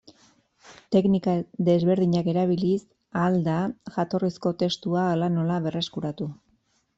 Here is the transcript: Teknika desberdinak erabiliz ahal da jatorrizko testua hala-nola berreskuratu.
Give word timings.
Teknika 0.93 1.35
desberdinak 1.67 2.29
erabiliz 2.33 2.79
ahal 3.25 3.37
da 3.49 3.59
jatorrizko 3.99 4.55
testua 4.65 5.05
hala-nola 5.11 5.61
berreskuratu. 5.69 6.31